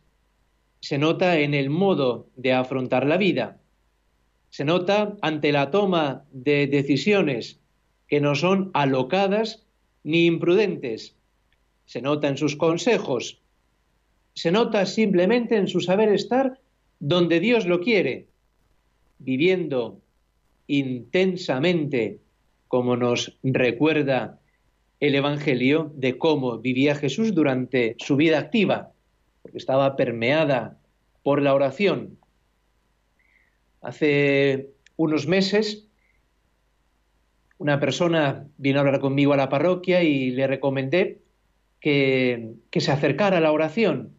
se 0.81 0.97
nota 0.97 1.39
en 1.39 1.53
el 1.53 1.69
modo 1.69 2.29
de 2.35 2.53
afrontar 2.53 3.05
la 3.05 3.17
vida, 3.17 3.59
se 4.49 4.65
nota 4.65 5.17
ante 5.21 5.51
la 5.51 5.71
toma 5.71 6.25
de 6.31 6.67
decisiones 6.67 7.59
que 8.07 8.21
no 8.21 8.35
son 8.35 8.71
alocadas 8.73 9.65
ni 10.03 10.25
imprudentes, 10.25 11.15
se 11.85 12.01
nota 12.01 12.27
en 12.27 12.37
sus 12.37 12.55
consejos, 12.55 13.41
se 14.33 14.51
nota 14.51 14.85
simplemente 14.85 15.57
en 15.57 15.67
su 15.67 15.81
saber 15.81 16.09
estar 16.09 16.59
donde 16.99 17.39
Dios 17.39 17.65
lo 17.65 17.81
quiere, 17.81 18.27
viviendo 19.19 19.99
intensamente, 20.67 22.19
como 22.67 22.97
nos 22.97 23.37
recuerda 23.43 24.39
el 24.99 25.15
Evangelio, 25.15 25.91
de 25.95 26.17
cómo 26.17 26.59
vivía 26.59 26.95
Jesús 26.95 27.33
durante 27.35 27.95
su 27.99 28.15
vida 28.15 28.39
activa 28.39 28.91
porque 29.45 29.59
estaba 29.59 29.95
permeada 29.95 30.79
por 31.21 31.39
la 31.39 31.53
oración. 31.53 32.17
Hace 33.79 34.71
unos 34.95 35.27
meses 35.27 35.87
una 37.59 37.79
persona 37.79 38.47
vino 38.57 38.79
a 38.79 38.81
hablar 38.81 38.99
conmigo 38.99 39.33
a 39.33 39.37
la 39.37 39.47
parroquia 39.47 40.01
y 40.01 40.31
le 40.31 40.47
recomendé 40.47 41.21
que, 41.79 42.55
que 42.71 42.81
se 42.81 42.91
acercara 42.91 43.37
a 43.37 43.41
la 43.41 43.51
oración, 43.51 44.17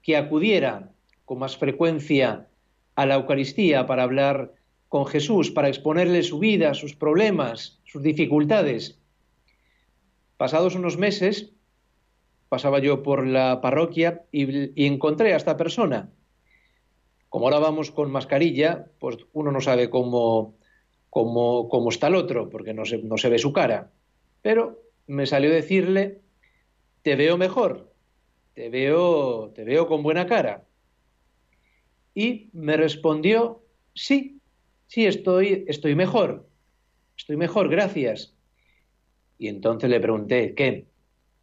que 0.00 0.16
acudiera 0.16 0.92
con 1.24 1.40
más 1.40 1.56
frecuencia 1.56 2.46
a 2.94 3.04
la 3.04 3.16
Eucaristía 3.16 3.84
para 3.86 4.04
hablar 4.04 4.54
con 4.96 5.04
Jesús, 5.04 5.50
para 5.50 5.68
exponerle 5.68 6.22
su 6.22 6.38
vida, 6.38 6.72
sus 6.72 6.96
problemas, 6.96 7.78
sus 7.84 8.02
dificultades. 8.02 8.98
Pasados 10.38 10.74
unos 10.74 10.96
meses, 10.96 11.52
pasaba 12.48 12.78
yo 12.78 13.02
por 13.02 13.26
la 13.26 13.60
parroquia 13.60 14.24
y, 14.32 14.86
encontré 14.86 15.34
a 15.34 15.36
esta 15.36 15.58
persona. 15.58 16.08
Como 17.28 17.44
ahora 17.44 17.58
vamos 17.58 17.90
con 17.90 18.10
mascarilla, 18.10 18.86
pues 18.98 19.18
uno 19.34 19.52
no 19.52 19.60
sabe 19.60 19.90
cómo, 19.90 20.56
cómo, 21.10 21.68
cómo 21.68 21.90
está 21.90 22.06
el 22.06 22.14
otro, 22.14 22.48
porque 22.48 22.72
no 22.72 22.86
se, 22.86 22.96
no 22.96 23.18
se 23.18 23.28
ve 23.28 23.38
su 23.38 23.52
cara. 23.52 23.90
Pero 24.40 24.80
me 25.06 25.26
salió 25.26 25.50
decirle, 25.50 26.22
te 27.02 27.16
veo 27.16 27.36
mejor, 27.36 27.92
te 28.54 28.70
veo, 28.70 29.50
te 29.50 29.62
veo 29.62 29.88
con 29.88 30.02
buena 30.02 30.24
cara. 30.24 30.64
Y 32.14 32.48
me 32.54 32.78
respondió, 32.78 33.60
sí, 33.92 34.35
sí, 34.86 35.06
estoy, 35.06 35.64
estoy 35.68 35.94
mejor, 35.94 36.48
estoy 37.16 37.36
mejor, 37.36 37.68
gracias. 37.68 38.34
Y 39.38 39.48
entonces 39.48 39.90
le 39.90 40.00
pregunté, 40.00 40.54
¿qué? 40.54 40.86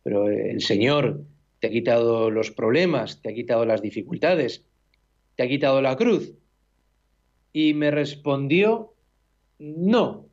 pero 0.04 0.30
el 0.30 0.62
Señor 0.62 1.24
te 1.60 1.68
ha 1.68 1.72
quitado 1.72 2.30
los 2.30 2.52
problemas, 2.52 3.22
te 3.22 3.30
ha 3.30 3.34
quitado 3.34 3.66
las 3.66 3.82
dificultades, 3.82 4.66
te 5.36 5.44
ha 5.44 5.48
quitado 5.48 5.82
la 5.82 5.96
cruz. 5.96 6.34
Y 7.54 7.74
me 7.74 7.90
respondió, 7.90 8.94
no, 9.60 10.28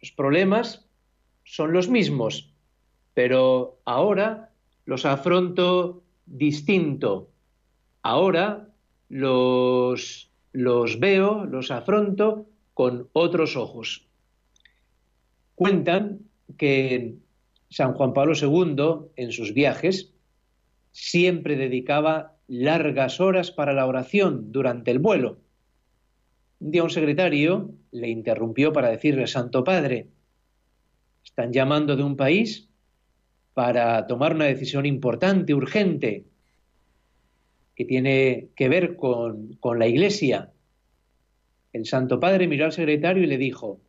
los 0.00 0.12
problemas 0.12 0.86
son 1.42 1.72
los 1.72 1.88
mismos, 1.88 2.52
pero 3.14 3.80
ahora 3.84 4.52
los 4.84 5.04
afronto 5.04 6.04
distinto. 6.26 7.30
Ahora 8.02 8.68
los, 9.08 10.30
los 10.54 11.00
veo, 11.00 11.44
los 11.46 11.72
afronto 11.72 12.46
con 12.74 13.08
otros 13.12 13.56
ojos. 13.56 14.06
Cuentan 15.56 16.20
que 16.56 17.16
San 17.68 17.92
Juan 17.94 18.12
Pablo 18.12 18.34
II, 18.40 19.10
en 19.16 19.32
sus 19.32 19.52
viajes, 19.52 20.14
siempre 20.92 21.56
dedicaba 21.56 22.36
largas 22.46 23.20
horas 23.20 23.50
para 23.50 23.72
la 23.72 23.84
oración 23.84 24.52
durante 24.52 24.92
el 24.92 25.00
vuelo. 25.00 25.38
Un 26.60 26.70
día 26.70 26.84
un 26.84 26.90
secretario 26.90 27.72
le 27.90 28.08
interrumpió 28.08 28.72
para 28.72 28.90
decirle, 28.90 29.26
Santo 29.26 29.64
Padre, 29.64 30.08
están 31.24 31.52
llamando 31.52 31.96
de 31.96 32.04
un 32.04 32.16
país 32.16 32.68
para 33.54 34.06
tomar 34.06 34.36
una 34.36 34.44
decisión 34.44 34.86
importante, 34.86 35.52
urgente, 35.52 36.26
que 37.74 37.84
tiene 37.84 38.48
que 38.56 38.68
ver 38.68 38.96
con, 38.96 39.54
con 39.54 39.78
la 39.78 39.86
Iglesia. 39.86 40.52
El 41.72 41.86
Santo 41.86 42.20
Padre 42.20 42.46
miró 42.46 42.66
al 42.66 42.72
secretario 42.72 43.22
y 43.22 43.26
le 43.26 43.38
dijo, 43.38 43.80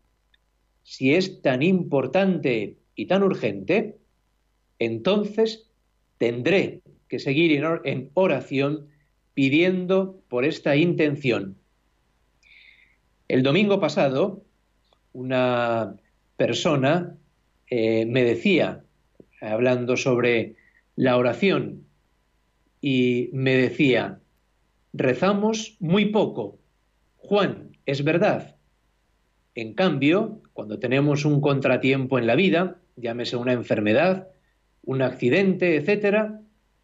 si 0.83 1.13
es 1.13 1.41
tan 1.41 1.63
importante 1.63 2.77
y 2.95 3.05
tan 3.05 3.23
urgente, 3.23 3.97
entonces 4.79 5.69
tendré 6.17 6.81
que 7.07 7.19
seguir 7.19 7.63
en 7.83 8.09
oración 8.13 8.87
pidiendo 9.33 10.21
por 10.29 10.45
esta 10.45 10.75
intención. 10.75 11.57
El 13.27 13.43
domingo 13.43 13.79
pasado, 13.79 14.43
una 15.13 15.95
persona 16.37 17.17
eh, 17.69 18.05
me 18.05 18.23
decía, 18.23 18.83
hablando 19.41 19.97
sobre 19.97 20.55
la 20.95 21.17
oración, 21.17 21.84
y 22.87 23.31
me 23.33 23.55
decía, 23.55 24.19
rezamos 24.93 25.75
muy 25.79 26.05
poco. 26.11 26.59
Juan, 27.17 27.75
es 27.87 28.03
verdad. 28.03 28.57
En 29.55 29.73
cambio, 29.73 30.43
cuando 30.53 30.77
tenemos 30.77 31.25
un 31.25 31.41
contratiempo 31.41 32.19
en 32.19 32.27
la 32.27 32.35
vida, 32.35 32.77
llámese 32.95 33.37
una 33.37 33.53
enfermedad, 33.53 34.27
un 34.83 35.01
accidente, 35.01 35.77
etcétera, 35.77 36.41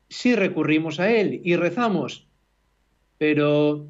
sí 0.10 0.34
recurrimos 0.34 1.00
a 1.00 1.12
Él 1.12 1.40
y 1.44 1.56
rezamos, 1.56 2.28
pero 3.20 3.88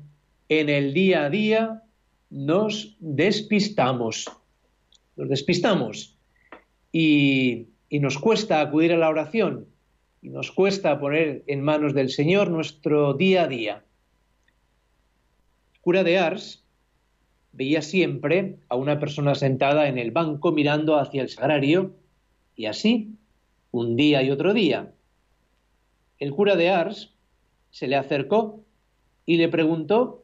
en 0.50 0.68
el 0.68 0.94
día 0.94 1.24
a 1.24 1.30
día 1.30 1.84
nos 2.30 2.98
despistamos, 3.00 4.26
nos 5.16 5.30
despistamos 5.30 6.18
y, 6.92 7.68
y 7.88 8.00
nos 8.02 8.18
cuesta 8.18 8.60
acudir 8.60 8.92
a 8.92 8.98
la 8.98 9.08
oración 9.08 9.71
y 10.22 10.30
nos 10.30 10.52
cuesta 10.52 11.00
poner 11.00 11.44
en 11.48 11.62
manos 11.62 11.94
del 11.94 12.10
Señor 12.10 12.50
nuestro 12.50 13.14
día 13.16 13.44
a 13.44 13.48
día. 13.48 13.84
El 15.74 15.82
cura 15.82 16.04
de 16.04 16.20
Ars 16.20 16.64
veía 17.54 17.82
siempre 17.82 18.58
a 18.70 18.76
una 18.76 19.00
persona 19.00 19.34
sentada 19.34 19.88
en 19.88 19.98
el 19.98 20.12
banco 20.12 20.52
mirando 20.52 20.98
hacia 20.98 21.24
el 21.24 21.30
sagrario 21.30 21.96
y 22.56 22.68
así, 22.68 23.16
un 23.72 23.96
día 23.96 24.22
y 24.22 24.30
otro 24.30 24.54
día. 24.54 24.94
El 26.20 26.32
cura 26.32 26.56
de 26.56 26.70
Ars 26.70 27.16
se 27.72 27.88
le 27.88 27.96
acercó 27.96 28.64
y 29.26 29.38
le 29.38 29.50
preguntó 29.50 30.24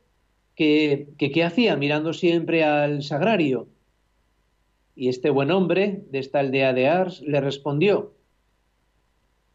qué 0.55 1.43
hacía 1.43 1.75
mirando 1.75 2.13
siempre 2.13 2.63
al 2.63 3.01
sagrario. 3.01 3.67
Y 4.95 5.09
este 5.09 5.29
buen 5.29 5.51
hombre 5.51 6.03
de 6.11 6.19
esta 6.19 6.39
aldea 6.39 6.73
de 6.73 6.87
Ars 6.87 7.21
le 7.21 7.39
respondió, 7.41 8.16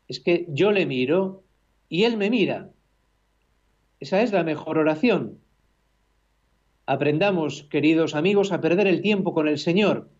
es 0.08 0.20
que 0.20 0.46
yo 0.48 0.72
le 0.72 0.86
miro 0.86 1.44
y 1.88 2.04
él 2.04 2.16
me 2.16 2.30
mira. 2.30 2.70
Esa 4.00 4.22
es 4.22 4.32
la 4.32 4.44
mejor 4.44 4.78
oración. 4.78 5.38
Aprendamos, 6.86 7.64
queridos 7.64 8.14
amigos, 8.14 8.50
a 8.52 8.60
perder 8.60 8.86
el 8.88 9.00
tiempo 9.00 9.32
con 9.32 9.48
el 9.48 9.58
Señor. 9.58 10.10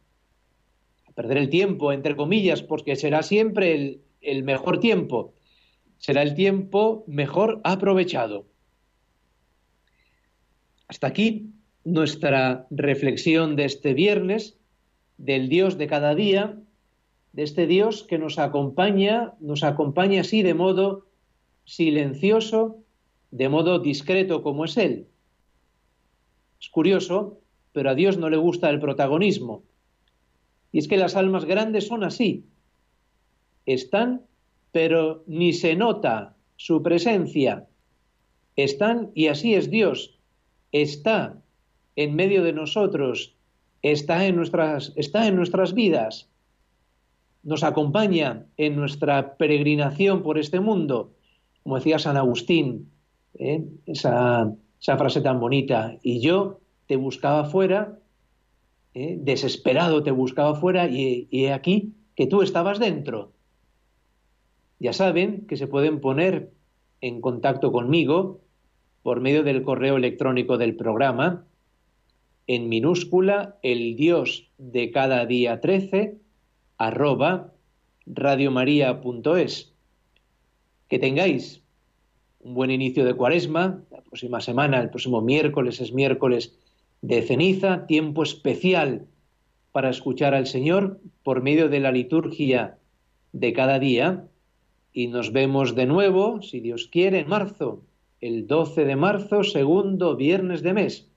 A 1.07 1.13
perder 1.13 1.39
el 1.39 1.49
tiempo, 1.51 1.93
entre 1.93 2.17
comillas, 2.17 2.63
porque 2.63 2.97
será 2.97 3.23
siempre 3.23 3.75
el, 3.75 4.01
el 4.21 4.45
mejor 4.45 4.79
tiempo. 4.79 5.35
Será 5.99 6.23
el 6.23 6.35
tiempo 6.35 7.05
mejor 7.07 7.61
aprovechado. 7.65 8.47
Hasta 10.87 11.09
aquí 11.09 11.51
nuestra 11.85 12.67
reflexión 12.71 13.57
de 13.57 13.65
este 13.65 13.95
viernes 13.95 14.59
del 15.19 15.49
Dios 15.49 15.79
de 15.79 15.87
cada 15.87 16.15
día 16.15 16.59
de 17.33 17.43
este 17.43 17.67
Dios 17.67 18.03
que 18.03 18.19
nos 18.19 18.39
acompaña, 18.39 19.35
nos 19.41 19.65
acompaña 19.65 20.21
así 20.21 20.43
de 20.43 20.55
modo 20.55 21.07
silencioso, 21.65 22.79
de 23.31 23.49
modo 23.49 23.79
discreto 23.79 24.43
como 24.43 24.65
es 24.65 24.77
Él. 24.77 25.07
Es 26.61 26.69
curioso, 26.69 27.41
pero 27.73 27.91
a 27.91 27.95
Dios 27.95 28.19
no 28.19 28.29
le 28.29 28.37
gusta 28.37 28.69
el 28.69 28.81
protagonismo. 28.81 29.63
Y 30.71 30.79
es 30.79 30.89
que 30.89 30.97
las 30.97 31.17
almas 31.17 31.45
grandes 31.45 31.87
son 31.87 32.05
así. 32.05 32.45
Están, 33.65 34.23
pero 34.71 35.25
ni 35.27 35.53
se 35.53 35.75
nota 35.75 36.37
su 36.57 36.83
presencia. 36.83 37.67
Están 38.57 39.11
y 39.15 39.29
así 39.29 39.55
es 39.55 39.71
Dios. 39.71 40.19
Está 40.71 41.43
en 41.97 42.15
medio 42.15 42.43
de 42.43 42.53
nosotros, 42.53 43.35
está 43.83 44.27
en 44.27 44.37
nuestras, 44.37 44.93
está 44.97 45.27
en 45.27 45.37
nuestras 45.37 45.75
vidas 45.75 46.32
nos 47.43 47.65
acompaña 47.65 48.47
en 48.57 48.77
nuestra 48.77 49.37
peregrinación 49.37 50.23
por 50.23 50.39
este 50.39 50.61
mundo, 50.61 51.13
como 51.63 51.77
decía 51.77 51.99
San 51.99 52.17
Agustín, 52.17 52.91
¿eh? 53.35 53.65
esa, 53.87 54.55
frase 54.81 55.21
tan 55.21 55.41
bonita, 55.41 55.99
y 56.03 56.21
yo 56.21 56.61
te 56.87 56.97
buscaba 56.97 57.45
fuera, 57.45 57.99
¿eh? 58.95 59.17
desesperado 59.21 60.03
te 60.03 60.11
buscaba 60.11 60.55
fuera, 60.55 60.89
y, 60.89 61.29
y 61.31 61.47
aquí 61.47 61.95
que 62.15 62.27
tú 62.27 62.43
estabas 62.43 62.79
dentro. 62.79 63.33
Ya 64.79 64.93
saben 64.93 65.47
que 65.47 65.57
se 65.57 65.67
pueden 65.67 66.01
poner 66.01 66.53
en 67.01 67.21
contacto 67.21 67.73
conmigo 67.73 68.41
por 69.03 69.21
medio 69.21 69.43
del 69.43 69.63
correo 69.63 69.97
electrónico 69.97 70.59
del 70.59 70.77
programa, 70.77 71.45
en 72.47 72.69
minúscula, 72.69 73.57
el 73.63 73.97
Dios 73.97 74.51
de 74.59 74.91
cada 74.91 75.27
día 75.27 75.61
13, 75.61 76.22
arroba 76.83 77.53
radiomaria.es. 78.07 79.73
Que 80.89 80.99
tengáis 80.99 81.63
un 82.41 82.55
buen 82.55 82.71
inicio 82.71 83.05
de 83.05 83.15
cuaresma, 83.15 83.83
la 83.91 84.01
próxima 84.03 84.41
semana, 84.41 84.81
el 84.81 84.91
próximo 84.91 85.21
miércoles 85.21 85.81
es 85.81 85.93
miércoles 85.93 86.59
de 87.01 87.23
ceniza, 87.23 87.87
tiempo 87.87 88.25
especial 88.25 89.07
para 89.71 89.91
escuchar 89.91 90.35
al 90.35 90.47
Señor 90.47 91.01
por 91.23 91.43
medio 91.43 91.69
de 91.69 91.81
la 91.81 91.93
liturgia 91.93 92.79
de 93.33 93.53
cada 93.53 93.79
día 93.79 94.27
y 94.93 95.07
nos 95.07 95.33
vemos 95.33 95.75
de 95.75 95.87
nuevo, 95.87 96.43
si 96.43 96.61
Dios 96.61 96.89
quiere, 96.89 97.21
en 97.21 97.29
marzo, 97.29 97.83
el 98.21 98.47
12 98.47 98.85
de 98.85 98.97
marzo, 98.97 99.45
segundo 99.45 100.17
viernes 100.17 100.63
de 100.63 100.75
mes. 100.75 101.09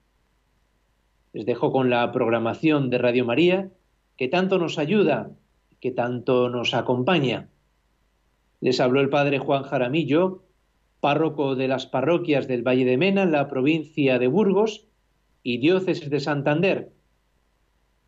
Les 1.33 1.45
dejo 1.45 1.71
con 1.71 1.89
la 1.89 2.11
programación 2.11 2.89
de 2.89 2.99
Radio 2.99 3.25
María, 3.25 3.71
que 4.15 4.29
tanto 4.29 4.59
nos 4.59 4.77
ayuda 4.77 5.31
que 5.85 5.91
tanto 5.91 6.49
nos 6.49 6.73
acompaña. 6.73 7.47
Les 8.59 8.79
habló 8.79 9.01
el 9.01 9.09
padre 9.09 9.37
Juan 9.37 9.61
Jaramillo, 9.61 10.41
párroco 10.99 11.55
de 11.55 11.67
las 11.67 11.85
parroquias 11.85 12.47
del 12.47 12.63
Valle 12.63 12.85
de 12.85 12.97
Mena, 12.97 13.21
en 13.21 13.31
la 13.31 13.47
provincia 13.47 14.17
de 14.17 14.25
Burgos 14.25 14.87
y 15.43 15.59
diócesis 15.59 16.09
de 16.09 16.19
Santander. 16.19 16.91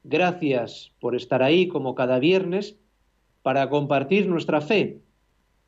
Gracias 0.03 0.91
por 0.99 1.15
estar 1.15 1.43
ahí 1.43 1.67
como 1.67 1.93
cada 1.93 2.17
viernes 2.17 2.79
para 3.43 3.69
compartir 3.69 4.27
nuestra 4.27 4.59
fe 4.59 5.03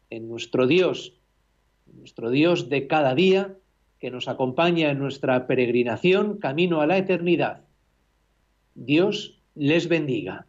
en 0.09 0.27
nuestro 0.27 0.65
Dios, 0.65 1.13
nuestro 1.93 2.31
Dios 2.31 2.69
de 2.69 2.87
cada 2.87 3.13
día 3.13 3.53
que 3.99 4.09
nos 4.09 4.27
acompaña 4.27 4.89
en 4.89 4.97
nuestra 4.97 5.45
peregrinación 5.45 6.39
camino 6.39 6.81
a 6.81 6.87
la 6.87 6.97
eternidad. 6.97 7.65
Dios 8.73 9.39
les 9.53 9.87
bendiga. 9.87 10.48